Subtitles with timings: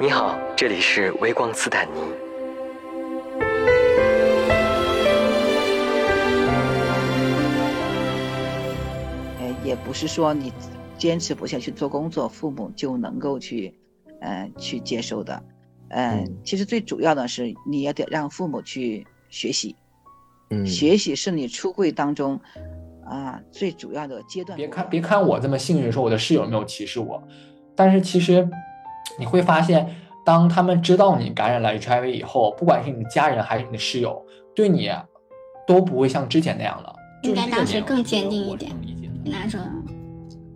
[0.00, 2.00] 你好，这里是微光斯坦尼。
[9.38, 10.52] 呃，也不是说你
[10.98, 13.74] 坚持不下去做工作，父母就能够去，
[14.20, 15.42] 呃，去接受的。
[15.88, 19.74] 嗯，其实最主要的是你也得让父母去学习。
[20.50, 22.38] 嗯，学习是你出柜当中
[23.06, 24.56] 啊最主要的阶段。
[24.56, 27.22] 别看别看我这么幸运，说我的室友没有歧视我，
[27.74, 28.48] 但是其实
[29.18, 29.88] 你会发现，
[30.24, 34.90] 当他们知道你感染了 HIV 以后，不管是你的家人还是你的室友，对你
[35.66, 36.94] 都不会像之前那样了。
[37.22, 38.70] 应该当时更坚定一点，
[39.24, 39.60] 跟他说，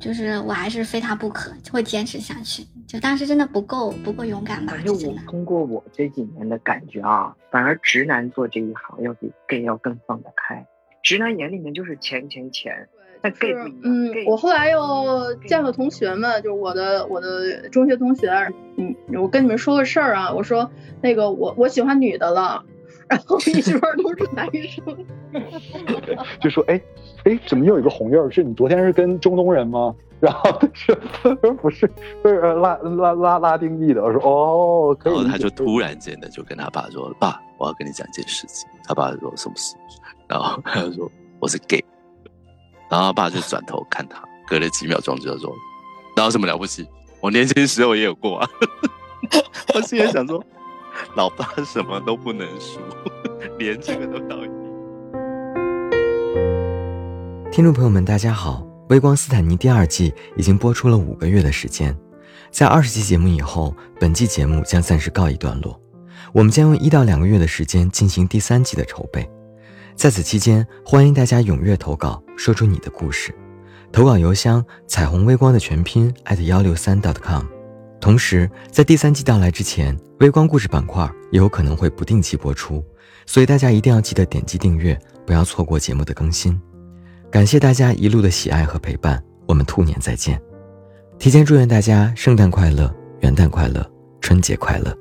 [0.00, 2.66] 就是我还是非他不可，会坚持下去。
[2.86, 4.76] 就当时真的不够不够勇敢吧？
[4.84, 10.64] 就我通过我这几年的感觉啊，反而直男做这一行要比 gay 要更放得开。
[11.06, 12.88] 直男眼里面就是钱钱钱，
[13.22, 13.80] 但 gay 不一样。
[13.84, 18.28] 嗯，我后来又见了同学们，就是我的我的中学同学。
[18.76, 20.68] 嗯，我跟你们说个事儿啊，我说
[21.00, 22.64] 那个我我喜欢女的了，
[23.08, 25.06] 然后一圈都是男生。
[26.40, 26.80] 就说哎
[27.24, 28.30] 哎，怎么又有一个红印儿？
[28.30, 29.94] 是你昨天是跟中东人吗？
[30.18, 30.94] 然后他说
[31.54, 31.86] 不是，
[32.22, 34.02] 不是拉拉拉拉丁裔的。
[34.02, 39.76] 我说哦，然后他就突然间的就跟他爸说：“爸，我要跟你讲一件事情。”他爸说什么事？
[40.26, 41.84] 然后他就说：“我是 gay。”
[42.88, 45.52] 然后他爸就转头看他，隔了几秒钟就说
[46.16, 46.88] ：“然后什么了不起？
[47.20, 48.48] 我年轻时候也有过啊。”
[49.74, 50.42] 我心里想说
[51.16, 52.78] ：“老爸什么都不能输，
[53.58, 54.52] 连这个都讨厌。”
[57.50, 58.62] 听众朋友们，大家好。
[58.90, 61.96] 微光斯坦尼第二季已经播出了五个月的时间，
[62.50, 65.80] 在二十期节目以后，本季节目将暂时告一段落。
[66.34, 69.26] 我们将用一到两个月的时间进行第三季的筹备。
[69.94, 73.34] 在此期间，欢迎大家踊跃投稿，说出你的故事。
[73.90, 77.55] 投稿邮箱：彩虹微光的全拼幺六三 dot .com。
[78.06, 82.80] 同时，在第三季到来之前，微光故事板块也有可能会不定期播出，
[83.26, 84.96] 所以大家一定要记得点击订阅，
[85.26, 86.56] 不要错过节目的更新。
[87.32, 90.40] 感谢大家一路的喜爱和陪伴，我们兔年再见！
[91.18, 93.84] 提前祝愿大家圣诞快乐、元旦快乐、
[94.20, 94.96] 春节快乐！